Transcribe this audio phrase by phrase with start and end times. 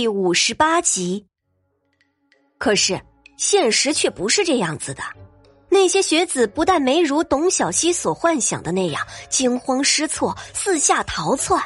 [0.00, 1.26] 第五十八集。
[2.56, 2.98] 可是
[3.36, 5.02] 现实却不是这样子的，
[5.68, 11.62] 那些学子不但没如董小希所幻想的那样惊慌失措、四下逃窜，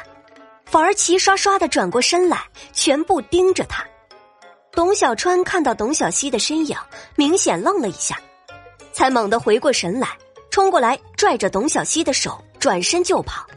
[0.65, 2.43] 反而齐刷刷的转过身来，
[2.73, 3.87] 全部盯着他。
[4.73, 6.75] 董小川看到董小希的身影，
[7.15, 8.19] 明显愣了一下，
[8.91, 10.09] 才猛地回过神来，
[10.51, 13.47] 冲过来拽着董小希的手，转身就跑。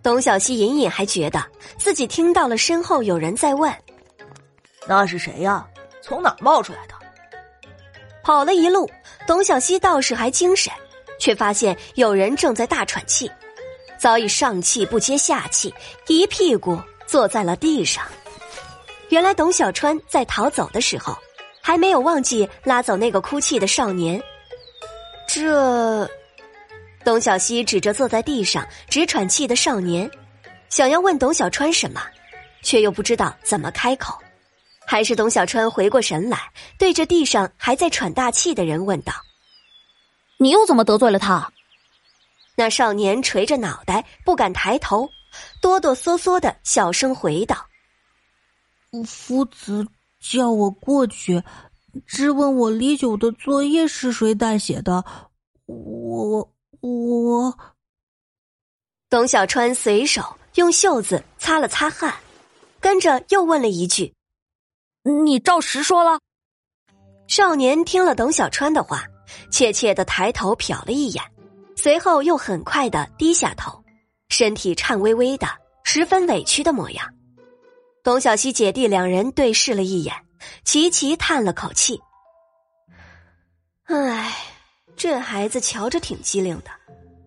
[0.00, 1.44] 董小希隐隐还觉得
[1.76, 3.74] 自己听到了身后有人在问
[4.86, 5.66] ：“那是谁呀？
[6.00, 6.94] 从哪冒出来的？”
[8.22, 8.90] 跑了一路，
[9.26, 10.72] 董小希倒是还精神，
[11.18, 13.30] 却发现有人正在大喘气，
[13.98, 15.72] 早已上气不接下气，
[16.08, 18.04] 一屁股坐在了地上。
[19.10, 21.16] 原来董小川在逃走的时候，
[21.62, 24.20] 还没有忘记拉走那个哭泣的少年。
[25.28, 26.08] 这。
[27.04, 30.10] 董小希指着坐在地上直喘气的少年，
[30.68, 32.02] 想要问董小川什么，
[32.62, 34.18] 却又不知道怎么开口。
[34.86, 39.12] 还是董小川回过神来，对着地上还在喘大气的人问道
[40.38, 41.52] ：“你又怎么得罪了他？”
[42.56, 45.10] 那少年垂着脑袋，不敢抬头，
[45.60, 47.66] 哆哆嗦嗦的小声回道
[49.04, 49.86] ：“夫子
[50.20, 51.42] 叫我过去，
[52.06, 55.04] 质问我李九的作业是谁代写的，
[55.66, 56.50] 我。”
[56.82, 57.58] 我，
[59.08, 60.22] 董小川随手
[60.54, 62.14] 用袖子擦了擦汗，
[62.78, 64.14] 跟着又问了一句
[65.12, 66.18] ：“你照实说了？”
[67.28, 69.04] 少年听了董小川的话，
[69.50, 71.22] 怯怯的抬头瞟了一眼，
[71.76, 73.82] 随后又很快的低下头，
[74.28, 75.48] 身体颤巍巍的，
[75.84, 77.08] 十分委屈的模样。
[78.02, 80.14] 董小希姐弟两人对视了一眼，
[80.64, 82.00] 齐齐叹了口气
[83.86, 84.32] ：“唉。”
[84.98, 86.70] 这孩子瞧着挺机灵的，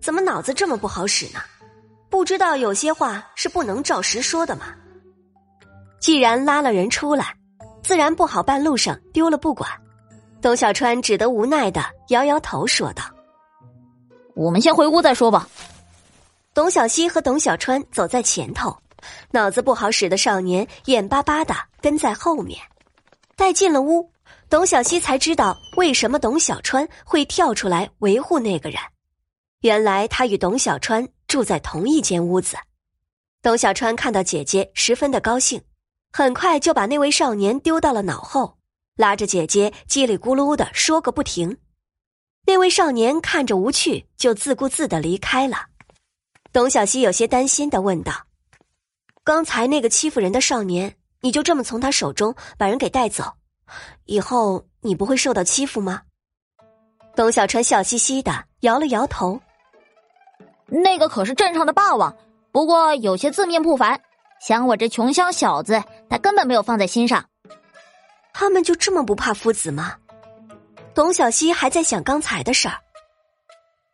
[0.01, 1.39] 怎么脑子这么不好使呢？
[2.09, 4.73] 不知道有些话是不能照实说的吗？
[5.99, 7.35] 既然拉了人出来，
[7.89, 9.67] 自然不好半路上丢了不管。
[10.43, 13.03] 董小川只得无奈的摇摇头，说道
[14.37, 15.49] ：“我们先回屋再说吧。”
[16.53, 18.77] 董小希和董小川走在前头，
[19.31, 22.61] 脑子不好使的少年眼巴巴的跟在后面。
[23.35, 24.07] 待进了屋。
[24.51, 28.79] 董小希才知道为什么董小川会跳出来维护那个人，
[29.61, 32.55] 原来他与董小川住在同一间屋子。
[33.41, 35.59] 董小川看到姐姐，十分的高兴，
[36.11, 38.57] 很快就把那位少年丢到了脑后，
[38.95, 41.57] 拉着姐姐叽里咕噜的说个不停。
[42.45, 45.67] 那位少年看着无趣，就自顾自的离开了。
[46.51, 48.11] 董小希有些担心的问道
[49.23, 53.33] ：“刚才那个欺负人的少年，你就这么从他手中把人给带走？”
[54.05, 56.01] 以后你不会受到欺负吗？
[57.15, 59.39] 董小川笑嘻嘻的摇了摇头。
[60.65, 62.17] 那个可是镇上的霸王，
[62.51, 64.01] 不过有些自命不凡。
[64.39, 67.25] 想我这穷乡小子，他根本没有放在心上。
[68.33, 69.95] 他们就这么不怕夫子吗？
[70.93, 72.75] 董小希还在想刚才的事儿。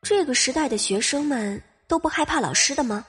[0.03, 3.03] 这个时代的学生们都不害怕老师的吗？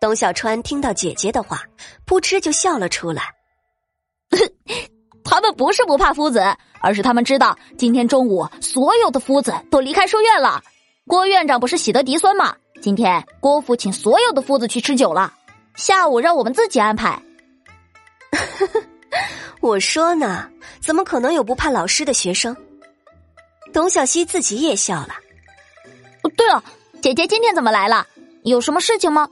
[0.00, 1.62] 董小川听到姐姐的话，
[2.06, 3.22] 扑哧就笑了出来。
[5.22, 6.42] 他们不是不怕夫子，
[6.80, 10.62] 而是他们知道今天中午所有的夫子都离开书院了。
[11.06, 12.56] 郭院长不是喜得嫡孙吗？
[12.80, 15.32] 今天郭府请所有的夫子去吃酒了，
[15.74, 17.20] 下午让我们自己安排。
[19.60, 20.48] 我说呢，
[20.80, 22.56] 怎么可能有不怕老师的学生？
[23.72, 25.14] 董小希自己也笑了。
[26.36, 26.62] 对了，
[27.00, 28.06] 姐姐今天怎么来了？
[28.44, 29.28] 有什么事情吗？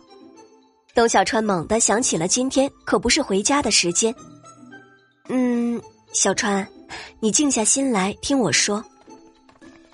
[0.94, 4.14] 董小川猛地想起了今天可不是回家的时间。
[5.28, 5.80] 嗯。
[6.12, 6.66] 小川，
[7.20, 8.84] 你静下心来听我说。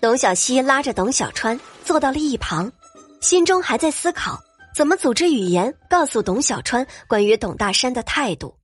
[0.01, 2.73] 董小希拉着董小川坐到了一旁，
[3.21, 4.41] 心中还在思考
[4.77, 8.55] 怎么组织语言告诉董小川关于董大山的态度。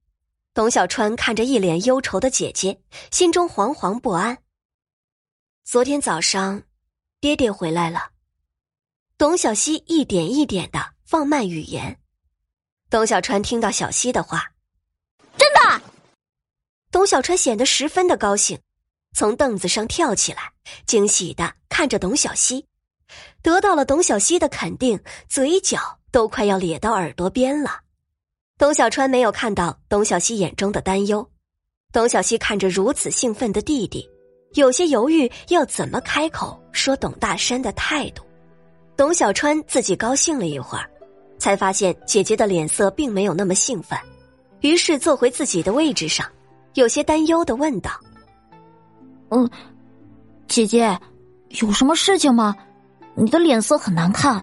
[0.52, 2.78] 董小川看着一脸忧愁的姐姐，
[3.10, 4.36] 心中惶惶不安。
[5.64, 6.64] 昨天早上，
[7.18, 8.10] 爹爹回来了。
[9.16, 11.98] 董小希一点一点的放慢语言。
[12.90, 14.52] 董小川听到小希的话。
[15.38, 15.80] 真的
[16.90, 18.60] 董小川显得十分的高兴，
[19.14, 20.52] 从凳子上跳起来，
[20.84, 22.66] 惊喜的看着董小希，
[23.42, 24.98] 得到了董小希的肯定，
[25.28, 25.78] 嘴角
[26.10, 27.80] 都快要咧到耳朵边了。
[28.58, 31.28] 董小川没有看到董小希眼中的担忧，
[31.92, 34.08] 董小希看着如此兴奋的弟弟，
[34.54, 38.22] 有些犹豫要怎么开口说董大山的态度。
[38.96, 40.88] 董小川自己高兴了一会儿，
[41.38, 43.98] 才发现姐姐的脸色并没有那么兴奋，
[44.60, 46.24] 于是坐回自己的位置上。
[46.74, 47.90] 有些担忧的问道
[49.30, 49.50] ：“嗯，
[50.46, 50.96] 姐姐，
[51.48, 52.54] 有什么事情吗？
[53.14, 54.42] 你的脸色很难看。”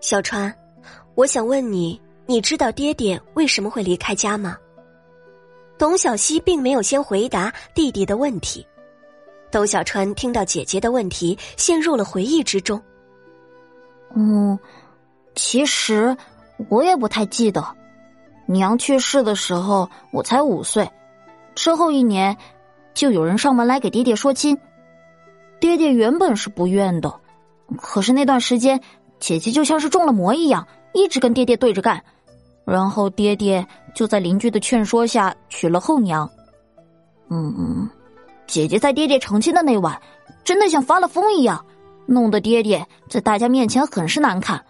[0.00, 0.54] 小川，
[1.14, 4.56] 我想问你，你知道爹爹为什么会离开家吗？
[5.76, 8.66] 董小希并没有先回答弟弟的问题。
[9.50, 12.82] 董小川听到姐姐的问题，陷入了回忆之中。
[14.14, 14.58] 嗯，
[15.34, 16.16] 其实
[16.68, 17.64] 我也不太记得，
[18.46, 20.90] 娘去世的时候我才五岁，
[21.54, 22.36] 之后一年
[22.94, 24.58] 就有人上门来给爹爹说亲。
[25.60, 27.20] 爹爹原本是不愿的，
[27.76, 28.80] 可是那段时间
[29.18, 32.02] 姐姐就像是中了魔一样，一直跟爹爹对着干，
[32.64, 36.30] 然后爹爹就在邻居的劝说下娶了后娘。
[37.28, 37.88] 嗯。
[38.46, 40.00] 姐姐在爹爹成亲的那晚，
[40.42, 41.62] 真的像发了疯一样，
[42.06, 44.64] 弄得爹爹在大家面前很是难看。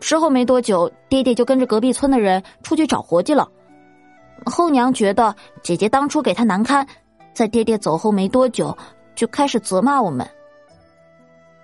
[0.00, 3.48] 之后没多久，爹爹就跟着隔壁村的人出去找活计了。
[4.44, 5.32] 后娘觉得
[5.62, 6.84] 姐姐当初给她难堪，
[7.32, 8.76] 在爹爹走后没多久，
[9.14, 10.28] 就开始责骂我们。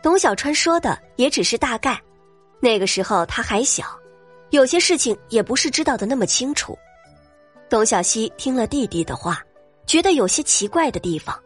[0.06, 2.00] 董小川说的也只是大概，
[2.60, 3.84] 那个时候他还小，
[4.50, 6.78] 有些事情也不是知道的那么清楚。
[7.68, 9.42] 董小希听了弟弟的话。
[9.84, 11.36] 觉得有些奇怪的地方，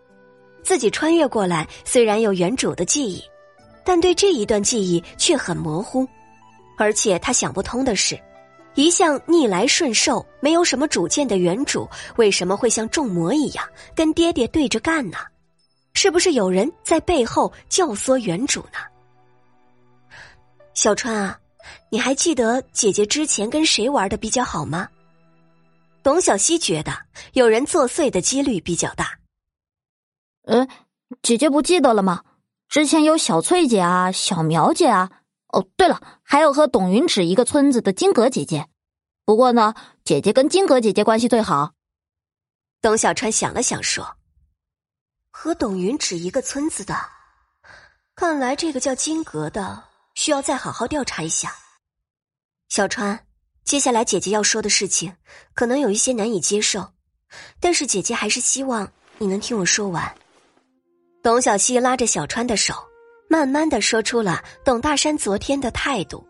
[0.63, 3.25] 自己穿越过来，虽然有原主的记忆，
[3.83, 6.07] 但对这一段记忆却很模糊。
[6.77, 8.21] 而且他想不通的是，
[8.75, 15.17] 一向逆来顺受、没有什么主见的原主，为什么会像中魔一样跟爹爹对着干呢？
[16.03, 18.79] 是不是有人在背后教唆原主呢？
[20.73, 21.39] 小川啊，
[21.91, 24.89] 你还记得姐姐之前跟谁玩的比较好吗？
[26.03, 26.91] 董小希觉得
[27.35, 29.19] 有人作祟的几率比较大。
[30.47, 30.67] 嗯，
[31.21, 32.23] 姐姐不记得了吗？
[32.71, 35.11] 之前有小翠姐啊，小苗姐啊。
[35.49, 38.69] 哦，对了，还有和董云芷一个村子的金阁姐姐。
[39.27, 41.75] 不过呢，姐姐跟金阁姐姐关系最好。
[42.81, 44.17] 董小川想了想说
[45.43, 46.95] ：“和董云只一个村子的，
[48.15, 49.83] 看来这个叫金阁的
[50.13, 51.51] 需要再好好调查一下。”
[52.69, 53.19] 小川。
[53.65, 55.15] 接下来姐姐要说的事情，
[55.55, 56.93] 可能有一些难以接受，
[57.59, 60.15] 但是姐姐还是希望你能听我说完。
[61.23, 62.75] 董小希拉着小川的手，
[63.27, 66.27] 慢慢的说出了董大山昨天的态度。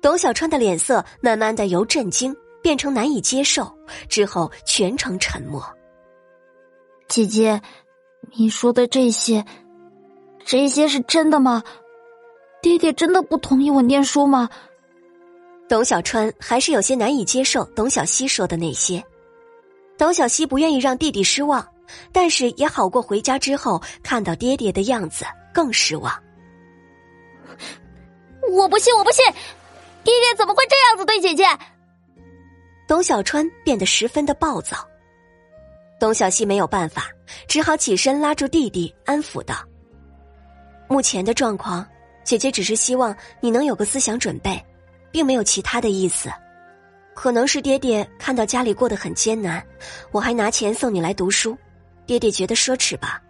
[0.00, 3.76] 董小川的脸色慢慢的由震惊变成难以接受，
[4.08, 5.62] 之后全程沉默。
[7.08, 7.60] 姐姐，
[8.36, 9.44] 你说的这些，
[10.44, 11.62] 这些是真的吗？
[12.60, 14.48] 爹爹真的不同意我念书吗？
[15.68, 19.02] 董小川还是有些难以接受董小希说的那些。
[19.96, 21.66] 董小希不愿意让弟弟失望，
[22.12, 26.12] 但是也好过回家之后看到爹爹的样子更失望。
[28.50, 29.24] 我不信，我不信，
[30.02, 31.44] 爹爹怎么会这样子对姐姐？
[32.88, 34.76] 董小川变得十分的暴躁。
[36.04, 37.08] 董小希没有办法，
[37.48, 39.54] 只好起身拉住弟弟，安抚道
[40.86, 41.82] ：“目前的状况，
[42.24, 44.62] 姐姐只是希望你能有个思想准备。”
[45.10, 46.28] 并没有其他的意思，
[47.14, 49.64] 可能是爹爹看到家里过得很艰难，
[50.12, 51.56] 我还拿钱送你来读书，
[52.04, 53.22] 爹爹觉得奢侈吧。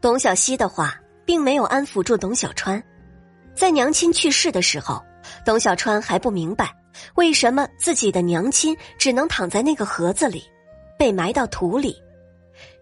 [0.00, 2.82] 董小希的话并没有安抚住董小川，
[3.54, 5.00] 在娘亲去世的时候，
[5.44, 6.74] 董小川还不明白
[7.14, 10.42] 为什么自己的娘亲只能躺在那个盒子里，
[10.98, 11.96] 被埋到土里。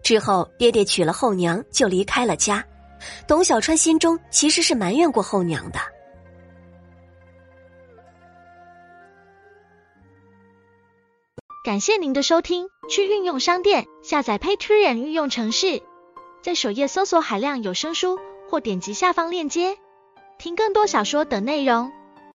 [0.03, 2.65] 之后爹爹娶了后娘就离开了家，
[3.27, 5.79] 董小川心中其实是埋怨过后娘的。
[11.63, 15.81] 感谢您的收听，去运用商店下载 Patreon 运用城市，
[16.41, 18.17] 在首页搜索海量有声书，
[18.49, 19.77] 或点击下方链接
[20.37, 21.91] 听更多小说等内容。